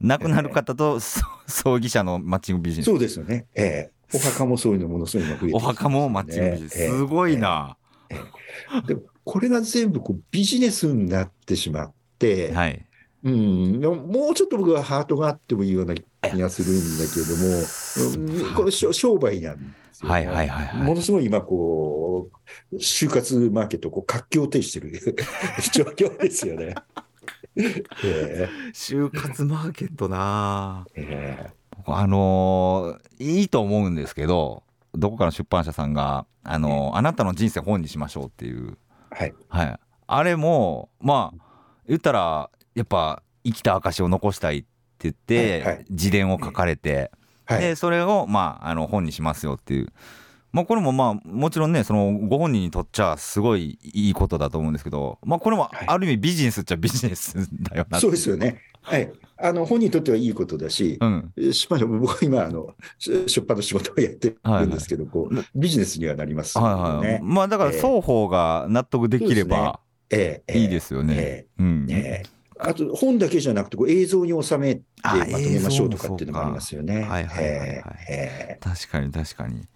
[0.00, 2.86] 亡くなる方と、葬儀者のマッチングビジネス。
[2.86, 3.46] そうですよね。
[3.54, 6.88] えー、お墓もそういうのものすごい増えて、ね、お墓もマッチングビジネス。
[6.88, 7.76] すごいな。
[8.08, 12.86] えー、でこれが全部こうビジネスになってしまって、はい、
[13.24, 16.02] うん、もうちょっと僕はハートがあってもいいような気
[16.40, 22.28] がするんだけれども、これ商売なんですよ、はいはいはい、はい、ものすごい今こ
[22.72, 24.90] う、就活マーケットをこう活況停してる
[25.72, 26.74] 状況ですよね。
[27.56, 34.62] えー、就活マーケットな、えー、あのー、いいと思うんですけど、
[34.94, 38.78] どこかの出版社さんが、あのー、あなたの人生本にしましょうっていう、
[39.10, 41.44] はい、はい、あれも、まあ、
[41.86, 44.68] 言ったら、やっぱ生きた証を残したいって
[45.00, 47.10] 言って、はいはい、自伝を書かれて、
[47.44, 49.88] はい、でそれを、まあ、あの本にしますよっていう。
[50.52, 58.60] まあ、これもまあもちろんねそのご本人にとっちゃすごいいいことだと思うんですけど、まあ、これもある意味ビジネスっちゃビジネスだよな、そうですよね。
[58.82, 61.32] はい、あの本人にとってはいいことだし、うん、
[62.00, 66.74] 僕は今あの、出版の仕事をやってるんですけど、はいはい、こうビジネスにはなりますよね。
[66.74, 69.80] はいはい、まあ、だから双方が納得できれば、
[70.10, 71.14] えー、いいですよね。
[71.16, 71.86] えー、うん。
[71.90, 77.02] えーあと本だけじゃなくてこう映像に収めてまとめましょうとかっていうのもありますよね。
[77.02, 79.66] はいはいはい、はい確かに確かに。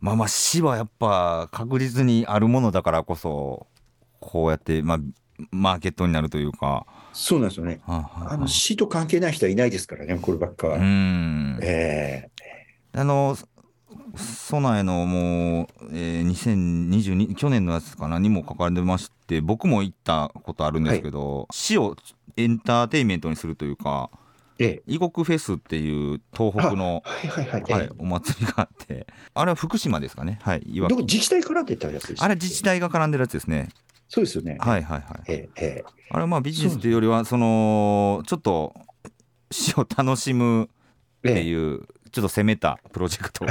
[0.00, 3.66] まあまあ死はやっぱ確実にあるものだからこそ
[4.20, 4.98] こうやってまあ
[5.50, 6.86] マーケットになるというか。
[7.12, 7.80] そうなんですよね。
[7.86, 10.78] はあはあ、あの死と関係ない人はいないですからね、こればっかは。
[10.78, 11.58] うん。
[11.62, 13.36] えー、あの
[14.16, 21.96] 備えのもう、えー、2022去年のやつかなにも書かれてまして僕も行ったことあるんですけど、はい、死を
[22.36, 24.10] エンターテインメントにするというか、
[24.58, 27.62] ええ、異国フェスっていう東北の、はいはいはい。
[27.62, 30.38] はい、お祭りがあってあれは福島ですかね。
[30.42, 33.68] はいどこ自治体絡んでたやつですあれ自治体が絡んでるやつですね。
[34.08, 34.58] そうですよね。
[34.60, 38.74] はいはいはい、ええ、あれはまあビジネスというよりはそのちょっと
[39.50, 40.68] 死を楽しむっ
[41.22, 43.48] ていう、ちょっと攻めたプロジェクトを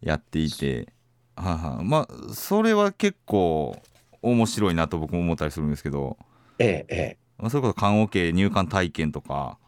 [0.00, 0.88] やっていて、
[1.34, 3.76] はいはい、まあそれは結構
[4.22, 6.16] 面白いなと僕も思ったりするんですけど。
[6.58, 9.58] ええええそれこそ棺桶入館体験とか、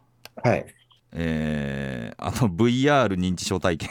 [0.42, 0.66] はい。
[1.12, 3.90] えー、あと VR 認知症体験。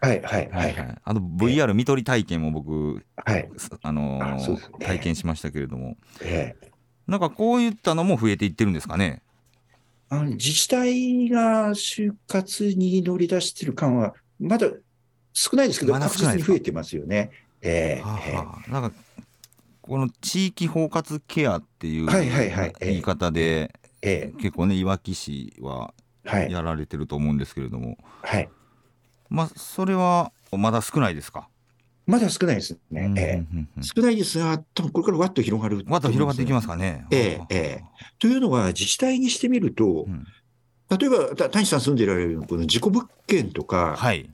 [0.00, 0.98] はいはいはい。
[1.04, 3.48] あと VR 見取り体験も僕、はい、
[3.82, 6.66] あのーね、体験しましたけれども、えー、
[7.06, 9.22] なんかこういったのも増えていってるんですかね？
[10.08, 14.66] あの自治体が就活に乗り出してる感は、まだ
[15.32, 17.30] 少ないですけど、ま、確実に増えてますよね。
[17.62, 18.96] えー、はあはあ、なんか
[19.92, 22.06] この地域包括ケアっていう
[22.80, 25.92] 言い方で、結構ねいわき市は
[26.48, 28.48] やられてると思うんですけれども、はい、
[29.28, 31.46] まあそれはまだ少ないですか？
[32.06, 33.12] まだ少ないですね。
[33.18, 37.04] えー、少ないですが、多分これからわっと広がる、わっと広がっていきますかね。
[37.10, 37.84] えー、えー、
[38.18, 40.26] というのは、自治体にしてみると、うん、
[40.88, 44.30] 例えば、谷さん住んでられるこの事故物件とか、はい、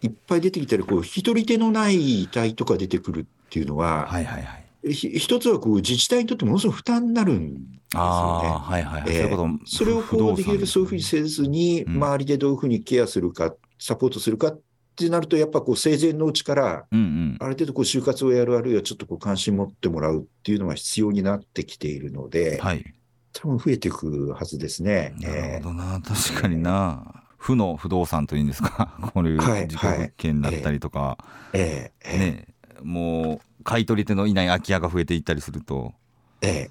[0.00, 7.58] いっぱい出てきたり、こう、引き取り手のない遺体とか出てくるっていうのは、はいはいはい、一つはこう自治体にとってものすごく負担になるんで
[7.90, 8.48] すよね。
[8.48, 9.16] はいはいはい。
[9.16, 14.60] えー、それをこうできるそういうふうにせずに、周りでどういうふうにケアするか、サポートするかっ
[14.96, 22.84] てなると、やっぱこう生前のうちから、ある程度こう就活をやる、あるいはちょっとこう関心持ってもらうっていうのが必要になってきているので、はい、
[23.32, 25.14] 多分増えていくはずですね。
[25.18, 27.22] なるほどな、確かにな。
[27.36, 31.18] 負の不動産というんですか、 こういう自己物件だったりとか、
[31.52, 32.18] ええ。
[32.18, 32.48] ね、
[32.82, 35.92] もう買い取り手のいない空き家が増えていったりすると。
[36.40, 36.70] え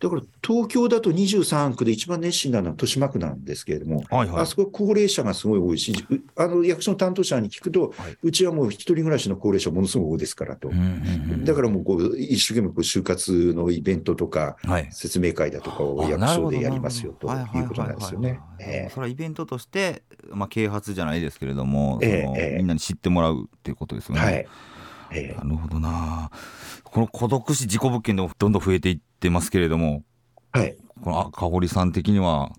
[0.00, 5.94] だから東京だと23区で一番熱心なのは豊島区なんですけれども、はいはい、あそこ高齢者がすごい多いし、
[6.34, 10.70] あの役所の担当者に聞くと、はい、うちはもう一人暮らしの高齢者ものすごい多いですからと、
[11.44, 18.40] だからもうこう一生懸命こう就活のイベントとか、はい、説明会だとかを役所でやりますよということなんですよね。
[18.94, 24.20] それはイベントとして、まあ、啓発じゃないですけれども、えー、みんなに知ってもらうっていうことですよね。
[24.20, 24.46] はい
[25.14, 26.30] えー、なるほどな。
[26.84, 30.02] この孤独死事故物件でもどんどん増えていってますけれども、
[30.52, 32.52] はい、この赤堀さん的には、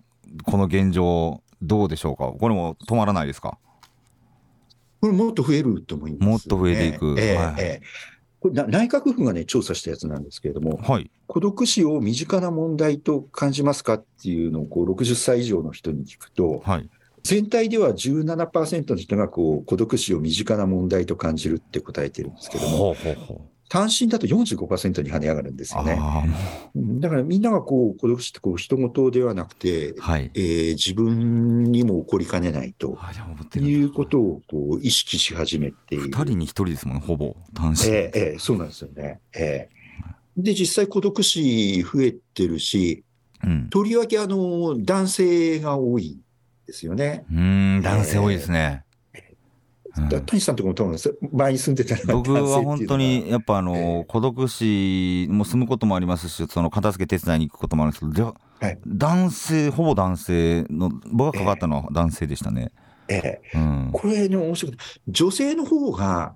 [0.43, 3.57] この現状、どうでしょうか、これも止まらないですか？
[5.01, 7.15] これ、もっと増えると思います、ね、もっと増えていく。
[7.19, 7.85] えー、はい、えー
[8.43, 16.89] これ内閣府がね、調査したやつなんですけれども、はい、孤独死を身近な問題と感じますかっていうのをこう60歳以上の人に聞くと、はい、
[17.23, 22.95] 全体では17%の人がこう孤独死を身近な問題と感じるって答えてるんですけども、
[23.69, 25.97] 単身だと45%に跳ね上がるんですよね。
[26.75, 32.99] だからみんながこう孤独死ってこう人事ではなくて、はい、えー、自分にも起こりかねないと
[33.55, 36.09] いうことをこう意識し始めている。
[36.09, 37.87] 2人に1人ですもんね、ほぼ単身。
[37.87, 39.21] えー、えー、そうなんですよね。
[39.33, 43.05] えー、で、実際孤独死増えてるし、
[43.43, 46.19] うん、とりわけあの男性が多い
[46.67, 47.25] ですよね。
[47.31, 48.83] うん、男性多いですね。
[50.25, 50.97] 谷さんとこも多分
[51.31, 62.71] 前に住んでた僕は本当にやっぱあの、えー、孤独死も住むこともありますしその片付け手伝いに行くこともあるんですけど、はい、男性ほぼ男性の僕がかかったのは男性でしたね。
[63.07, 63.59] ええー。
[63.59, 66.33] うん、これね面白くて女性の方が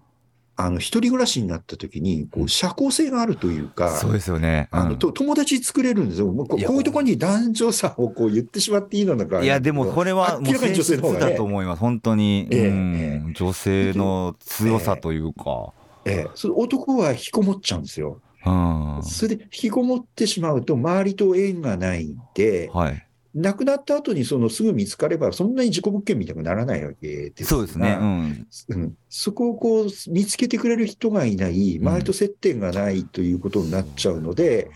[0.60, 4.70] あの、一人暮らしになった時に、こう、社交性があるというか、そうですよね。
[4.74, 6.32] うん、あの、と友達作れるんですよ。
[6.32, 9.44] もうこういうところに男女差をこう言ってしまっていいのか。
[9.44, 11.80] いや、でもこれは、明らかに女性の方が、ね、だと思います。
[11.80, 15.74] 本当に、えー、うん、女性の強さというか。
[16.06, 18.20] えー、えー、そ男は引きこもっちゃうんですよ。
[18.44, 23.07] うん、それで引きこもってしまうと、周りと縁がないんで、はい、
[23.38, 28.48] 亡くなった後にそのすぐ見つかれば、そんなに自己物件みたくならないわけですそうですね、うん。
[28.70, 34.72] うん、そこをこう見つけてくれる人がいない、周りと接点がないということになっちゃうので、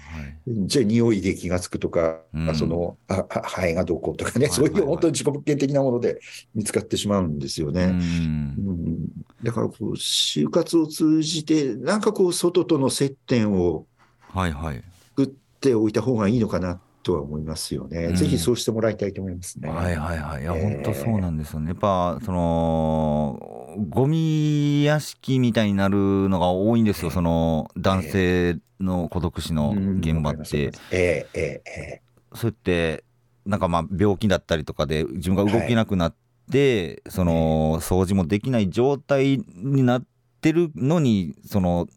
[0.45, 6.19] うん、じゃあ、匂いで気がつくとか、うん、そのあハエがどうこうとかね、そういう本当に自己物件的なもので
[6.53, 7.85] 見つかってしまうんですよね。
[7.85, 9.07] うん。
[9.41, 13.87] だからこう、就活を通じて、なんかこう、外との接点を
[14.35, 15.27] 作っ
[15.59, 19.69] ておいた方がいいのかなとは思いますよね、うん、ぜひそうしてもらいたいと思いますね。
[19.69, 21.69] はいはいはい、いや、えー、本当そうなんですよね。
[21.69, 25.97] やっぱそのゴミ屋敷みたいになる
[26.29, 30.71] のが多いんですよ、その男性の孤独死の現場って。
[30.91, 33.03] えー、えー、えー、そうやって
[33.45, 36.15] なんかまあ病気だったりとかで自分が動けなくなっ
[36.51, 40.03] て、はい、その掃除もできない状態になっ
[40.41, 41.87] てるのにその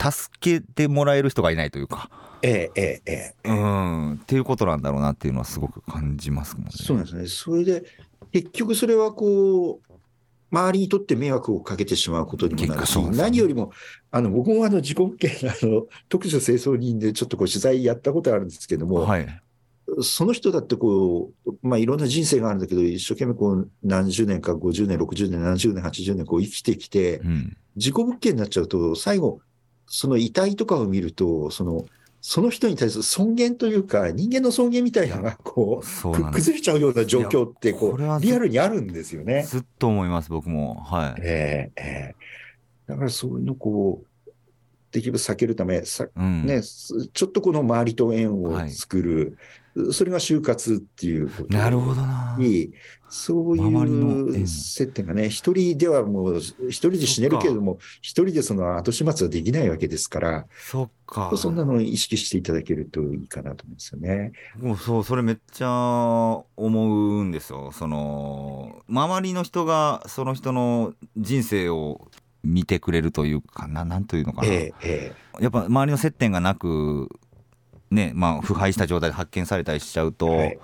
[0.00, 2.10] 助けてもらえる人がいないというか。
[2.42, 4.12] えええええうん。
[4.14, 6.70] っていうことなんだろうなっていうのはすごく感じますもんね。
[6.74, 7.26] そうなんですね。
[7.26, 7.84] それで
[8.32, 9.90] 結局それはこう
[10.50, 13.70] 周りにとって迷惑をかけてしまうことにもなるし、ね、何よりも、
[14.10, 19.42] あの僕もあの自己保険あの特殊清掃人でちょっとこう取材やったことあるんですけども、はい、
[20.02, 29.40] その人だってこう、まあ、いろんな人生があるんだけど、一生懸命こう何十年か50年、60年、70年、80年こう生きてきて、うん、自己物件になっちゃうと、最後、
[29.86, 31.86] その遺体とかを見ると、その
[32.22, 39.42] その人に対する尊厳というか、人間の尊厳みたいなのがこう崩れちゃうような状況ってこう、リアルにあるんですよね。
[39.44, 40.74] ずっと思います、僕も。
[40.74, 41.20] はい。
[41.22, 44.30] えー、えー、だからそういうのこう、
[44.92, 49.38] できれば避けるため、さうん、ね、ちょっとこの周りと縁を作る、
[49.92, 52.36] それが就活っていうことなるほどな。
[53.10, 61.32] そういう接点がね、一人ではもう、一人で死ねるけれども、一人でその後始末はできないわけですから、そっか。
[61.36, 64.32] そんなのを意識していただけるといいかなと思うんですよね。
[64.58, 67.72] もうそう、それめっちゃ思うんですよ。
[67.72, 72.08] その、周りの人がその人の人生を
[72.44, 74.48] 見てくれるというかな、なんというのかな。
[74.48, 77.08] ええやっぱ周りの接点がなく、
[77.90, 80.58] ねまあ、腐敗した状態で発見されたりしちゃうと、はい、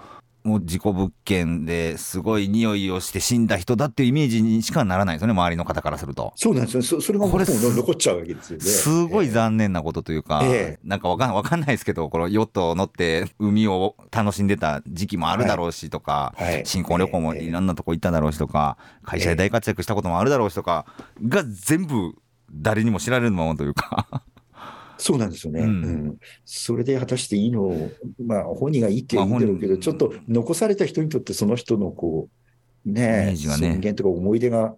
[0.46, 6.32] もう事故物件ですごい匂いをして死んだ人だっていうイメージにしかならないですよね、周りの方からすると。
[6.36, 8.64] そうなんですよ、そそれがこれ残っちゃうわけですよね。
[8.64, 16.54] すごい残念なことというか、えー、なんかわかんわかんないですけど、このヨット乗って海を楽しんでた時期もあるだろうしとか、はい。
[16.54, 20.86] はい、新婚旅行もいろんなとこ行っただろうしとか、会社で大活躍したこともあるだろうしとか、
[21.26, 22.14] が全部
[22.52, 24.22] 誰にも知られるままというか
[24.98, 27.90] そうなんですよね、うん、うん、それで果たしていいの
[28.24, 32.28] まあ、本人がいいって言うんだろうけど、ちょっと残された人にとって、その人のこ
[32.86, 33.36] う、ね、ね。
[33.36, 34.74] 尊厳とか思い出が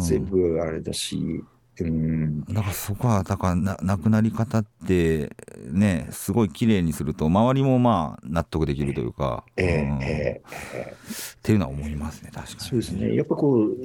[0.00, 1.42] 全部あれだし、
[1.80, 5.32] うん、だからそこはだからな亡くなり方って
[5.70, 13.14] ねすごい綺麗にすると周りもまあ納得できるというか、えー、うん、えー、っていうのは思いますね確かに、そうですね。
[13.14, 13.76] やっぱこう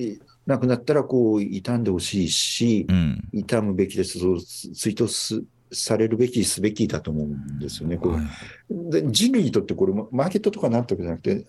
[0.46, 5.44] 亡くなったらこう傷んでほしいし、うん、傷むべきです追悼す
[5.74, 7.98] されるべきすべきだと思うんですよね。
[7.98, 8.24] こう、はい、
[8.70, 11.46] で人類にとってこれマーケットとかなんとかじゃなくて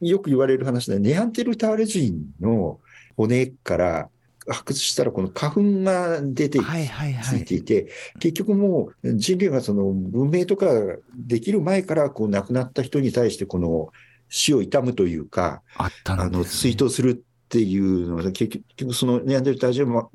[0.00, 2.78] よく言われる話でネアンテルタール人の
[3.16, 4.08] 骨から
[4.48, 7.88] 発掘したらこの花粉が出てついていて、
[8.18, 10.66] 結局もう人類がその文明とか
[11.14, 13.88] できる前からこう亡くなった人に対してこの
[14.30, 20.10] 死を悼むというか、あ、ね、の追悼するっていうのは結局そのネアンデルター人も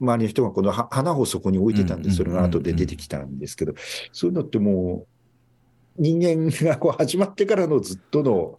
[0.00, 3.74] 周りの人がこの花をそこに置いてたんで、それが後で出てきたんですけど、
[4.12, 5.06] そういうのっても
[5.98, 8.54] う人間がこう始まってからのずっとの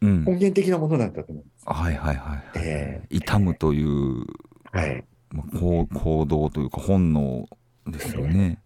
[0.00, 1.64] 根源的なものなんだと思うんです。
[1.66, 2.44] はいはいはい。
[2.56, 4.26] えー、痛むという
[4.72, 7.48] はい、まあ、行行動というか本能
[7.86, 8.62] ですよね。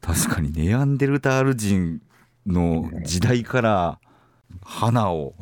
[0.00, 2.00] 確かにネアンデルタール人
[2.46, 4.00] の時代から
[4.62, 5.34] 花を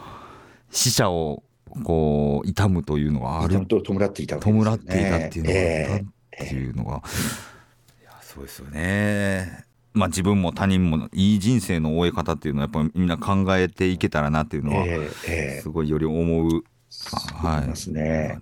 [0.70, 1.42] 死者を
[1.84, 3.66] こう悼むというのがある。
[3.66, 6.00] と弔っていた、ね、弔っていたっていうのがあっ
[6.36, 7.02] たっていうのが、
[8.02, 9.64] いやそうですよね。
[9.94, 14.86] まあ、自分も他人もいい人生の終え方っていうのはやっぱみんな考えていけたらなっていうのは
[15.60, 16.64] すごいより思う。
[17.34, 18.38] はいますね。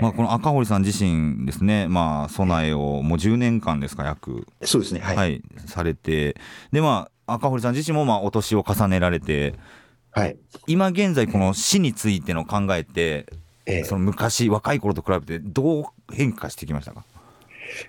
[0.00, 4.46] まあ、この赤堀さん自身ですね、まあ、備えをもう10年間ですか、約。
[4.62, 6.36] そうですね、はい、はい、されて、
[6.72, 9.54] で、まあ、赤堀さん自身もまあお年を重ねられて、
[10.12, 13.26] はい、今現在、この死についての考えって、
[13.64, 17.04] ええ、その昔、若い頃と比べて、どう変化してきましたか？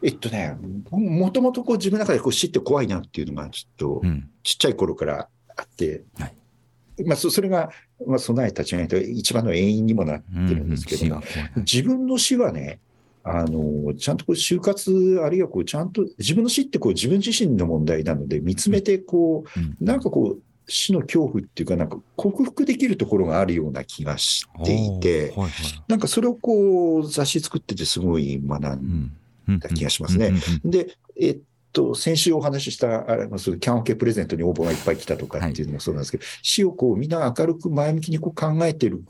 [0.02, 0.58] えっとね、
[0.90, 4.02] もともとこう自分の中でこう死って怖いなっていうのが、ちょっと、
[4.44, 7.04] ちっちゃい頃からあって、うん、はい。
[7.06, 7.72] まあ、それが、
[8.08, 11.22] まあ、備えた違いと一番の遠因にもなってるんですけど、うん、
[11.64, 12.80] 自分の死はね、
[13.24, 25.52] あの、ちゃんとこう就活、あるいはこう、ちゃんと、自分の死ってこう自分自身の問題なので、見つめて、こう、うん、なんかこう、死の恐怖っていうか、なんか克服できるところがあるような気がしていて、はいはい、
[25.88, 29.12] なんかそれをこう、雑誌作っててすごい学ん
[29.60, 30.32] だ気がしますね。
[30.63, 31.39] で、えっ
[31.73, 39.04] と、先週お話しした、あの、キャンオケプレゼントに応募がいっぱい来たとかっていうのもそうなんですけど、はい、死をこう、みんな明るく前向きにこう考えてる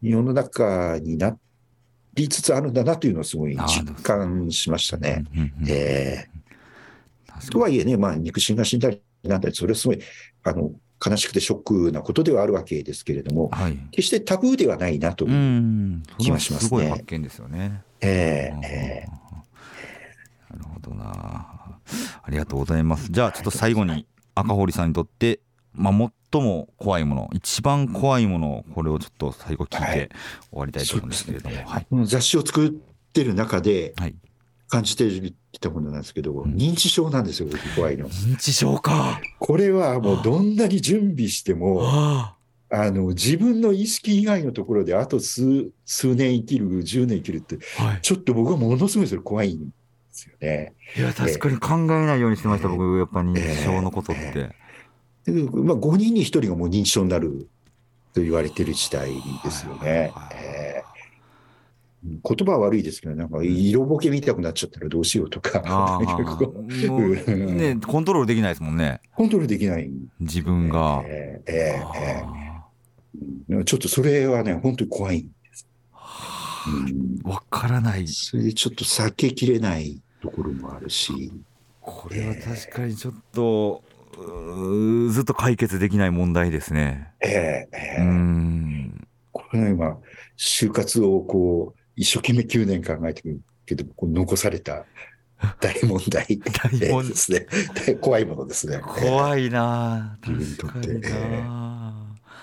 [0.00, 1.36] 世の中にな
[2.14, 5.24] りつつあるんだなというのをすごい実感しましたね。
[5.68, 10.00] えー、とはいえね、まあ、肉親が死んだりなんだり、それはすごい、
[10.44, 10.72] あの、
[11.04, 16.68] 悲しくてショックなことではあるわけですけれども、はい、決してタブーではないなという気がしますね。
[16.68, 17.82] すごい発見ですよね。
[18.02, 21.78] えー、えー、なるほどな。
[22.22, 23.10] ありがとうございます。
[23.10, 25.40] じゃあちょっと最後に赤堀さんにとって、
[25.72, 30.10] まあ、最も怖いもの一番怖いものこれをちょっと最後聞いて
[30.50, 31.64] 終わりたいと思うんですけれども、はい。
[31.64, 32.70] はい、雑誌を作っ
[33.12, 33.94] てる中で
[34.70, 35.10] 感じて
[35.52, 38.08] きたものなんですけど、はい、認知症なんですよ怖いの。
[38.08, 39.20] 認知症か。
[39.38, 47.58] これはもうどんなに準備してもあの自分の意識以外のところであと数数年生きる10年生きるって、
[48.00, 49.72] ちょっと僕はものすごいそれ怖いんで
[50.12, 50.74] すよね。
[50.96, 54.54] いや、確かに考えないようにしてました、えー、僕、やっぱ認知症のことって。
[55.26, 57.48] えー、まあ、5人に1人がもう認知症になる
[58.14, 59.10] と言われてる時代
[59.44, 60.12] ですよね。
[60.32, 60.79] えー
[62.02, 65.60] 言葉は悪いですけど、なんか色ぼけ見たくなっちゃったらどうしようとか。
[67.28, 69.00] ね、コントロールできないですもんね。
[69.14, 69.90] コントロールできない。
[70.18, 71.02] 自分が。
[71.06, 75.28] えー、えー、えー、ちょっとそれはね、本当に怖い
[77.24, 78.06] わ、からない。
[78.08, 81.32] それでちょっと避けきれないところもあるし。
[81.80, 83.82] これは確かにちょっと、
[85.10, 87.12] ずっと解決できない問題ですね。
[87.20, 89.98] ええええ、うんこれは今、
[90.36, 94.86] 就活をこう、一生懸命9年考えてるけど、こう残された
[95.60, 97.46] 大問題大問ですね。
[98.00, 98.78] 怖いものですね。
[98.78, 100.88] 怖いな自分にとって。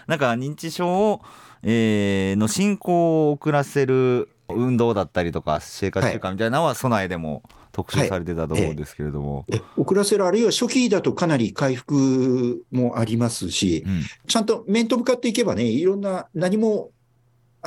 [0.08, 1.22] なんか認知症を
[1.64, 16.92] えー、の進行を遅らせる運動だったりとか生活習慣みたいなのは備えでも特集されてたと思うんですけれども、はい、遅らせるあるいは初期だとかなり回復もありますし、うん、ちゃんと面と向かっていけばねいろんな何も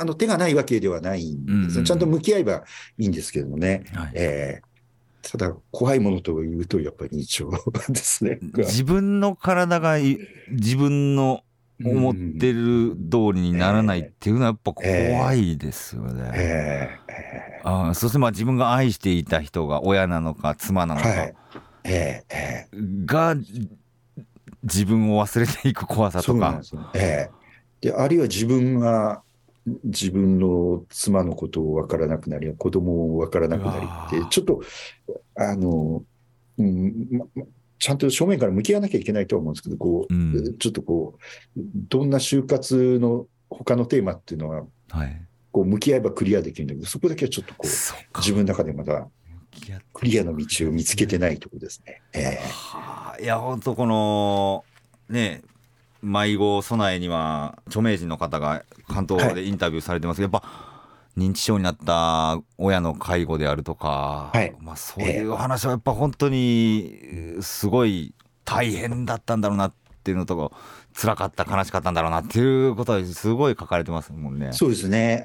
[0.01, 2.63] あの手がないわけではないんです、うんうん、ちゃんと向き合えば
[2.97, 7.51] いいんですけどもね、はい、えー、ただ怖いものというとやっぱり認知症
[7.89, 8.39] ですね。
[8.57, 9.97] 自分の体が
[10.49, 11.43] 自分の
[11.83, 16.31] 思ってる通りにならないっていうのはやっぱ怖いですよね。
[16.33, 21.35] えーえー、あそしてまあ自分が愛していた人が親なのか妻なのか、はい、
[21.83, 23.35] ええー、が
[24.63, 26.59] 自分を忘れていく怖さとか。
[27.81, 29.23] であるいは自分が
[29.83, 34.61] 自分の妻のことを分からなくなり、子供を分からなくなりって、ちょっと、
[35.35, 36.03] あの、
[36.57, 37.25] うんま、
[37.77, 41.17] ちゃんと正面から向き合わなきゃいけないとは思うんですけど、こう、うん、ちょっとこ
[41.55, 41.59] う、
[41.89, 49.07] どんな就活の他のテーマっていうのは、はい、こう向き合えばクリアできるんだけど、そこだけはちょっとこう、自分の中でまだ、
[49.93, 52.01] クリアの道を見つけてないところですね。
[52.13, 54.63] えー、いや、本当この、
[55.09, 55.41] ね、
[56.01, 60.71] 迷子備えには著名人の方が関東でインタビューされてますけど、はい、やっぱ
[61.17, 68.13] 認知症になった親の介護であるとか、はい、まあ、そういう話はやっぱ本当にすごい
[68.45, 69.73] 大変だったんだろうなっ
[70.03, 70.55] ていうのとか
[70.93, 74.51] 辛かった悲しかったんだろうなっていうことはすごい書かれてますもんね。
[74.51, 75.23] そうですね。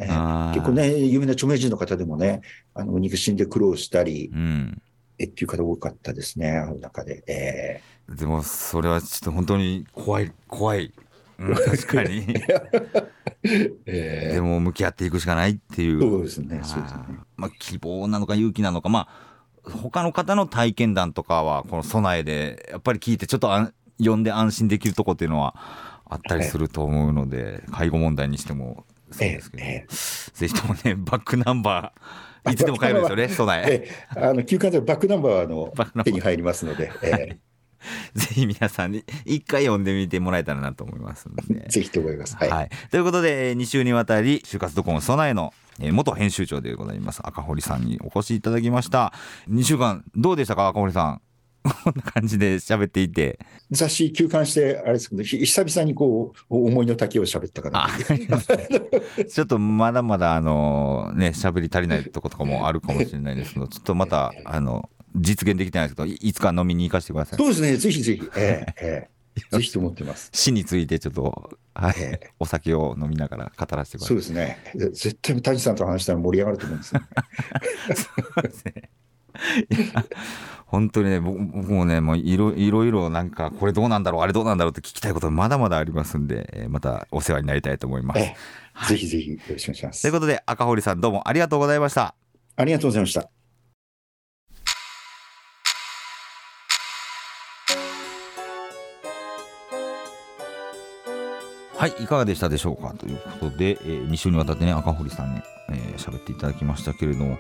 [0.55, 2.43] 結構ね有名な著名人の方でもね
[2.75, 4.83] あの肉親で苦労したり、うん、
[5.19, 7.25] えっていう方多かったですねあの中で。
[7.27, 10.93] えー、でもそれはちょっと本当に怖い怖い。
[11.39, 12.27] うん、確かに。
[13.87, 16.01] えー、でも向き合っていくしかないっていう。
[16.01, 16.61] そうですね。
[16.63, 17.03] そうですね、
[17.37, 25.55] まあ、希望なのか勇気なのかまあ他の方の体験談とかはこの備えでやっぱり聞いてちょっとあ読んで安心できるとこっていうのは
[26.05, 28.85] あったりすると思うので、介護問題にしても。
[29.11, 35.73] そうですけど、ええ、ぜひともね バックナンバーいつでも買えるんですよね備え、えあの休館でバックナンバーの
[36.05, 37.39] 手に入りますので、え
[38.15, 41.67] ぜひ皆さんに一回読んでみてもらえたらなと思いますので。
[41.69, 42.37] ぜひと思います。
[42.37, 42.51] はい。
[42.51, 49.13] はい、ということで、2週にわたり、就活ドコモ備えの元編集長でございます赤堀さんにお越しいただきました。
[49.51, 51.21] 2週間、どうでしたか、赤堀さん？
[51.85, 53.39] こんな感じで喋っていて。
[53.71, 57.89] 雑誌休刊して、あれですけど、久々にこう、思いの丈を喋ったかな。
[59.29, 67.39] ちょっとまだまだ、あの、ね、喋り足りないとことかもあるかもしれないですけど、ちょっとまた、あの、実現できてないですけど、いつか飲みに行かせてください。
[67.39, 68.31] そうですね、ぜひぜひ。
[68.37, 70.31] えー、 えー、ぜひと思ってます。
[70.33, 74.09] 死についてちょっと、はい、えー、お酒を飲みながら語らせてください。
[74.09, 74.59] そうですね。
[74.75, 77.07] 絶対谷さんと話したら盛り上がると思うんですよ、ね。
[77.95, 78.91] そうですね。
[80.67, 81.39] 本当にね、僕
[81.73, 88.89] もね、もういろいろなんか、これどうなんだろう、あれどうなんだろうって聞きたいことまだまだありますんで、えまたお世話になりたいと思います。
[88.89, 90.03] ぜひぜひよろしくお願いします。
[90.03, 92.15] ということで、赤堀さんどうもありがとうございました。
[92.57, 93.36] ありがとうございました。
[101.87, 102.95] はい、いかがでしたでしょうか？
[102.99, 107.39] ということで、えー、2週にわたってね、赤堀さんに喋、えー、っていただきましたけれども、やっ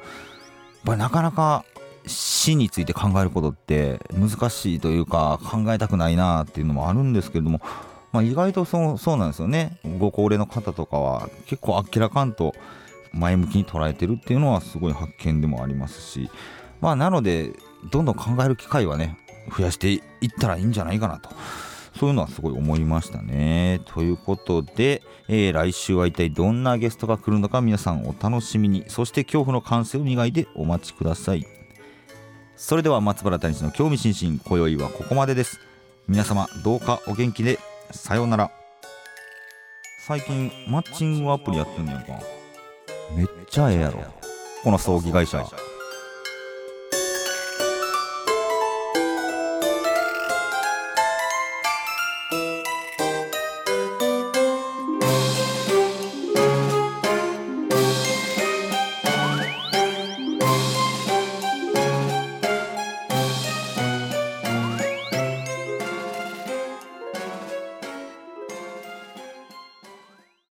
[0.84, 1.64] ぱりなかなか
[2.06, 7.60] 死について考えることって難しいというか考えたくないなっていうのもあるんですけれども、
[8.12, 9.80] まあ、意外とそうそうなんですよね。
[9.98, 12.54] ご高齢の方とかは結構あっけらかんと
[13.14, 16.30] 前向きに捉えてるっていうのはすごい発見でもありますし
[16.80, 17.50] まあなので
[17.90, 19.18] どんどん考える機会はね
[19.58, 20.02] 増やしていっ
[20.38, 21.30] たらいいんじゃないかなと。
[21.98, 23.80] そういうのはすごい思いましたね。
[23.86, 28.84] ということで、えー、来週は一体どんなゲストが来るのか皆さんお楽しみに。
[28.88, 31.46] そして恐怖の感性を磨いてお待ちください。
[32.56, 35.58] それでは松原谷氏の興味津々今宵はここまでです。
[36.08, 37.58] 皆様どうかお元気で
[37.90, 38.50] さようなら。
[40.06, 42.20] 最近マッチングアプリやってんねんか。
[43.16, 44.04] めっちゃええやろ。
[44.62, 45.44] この葬儀会社。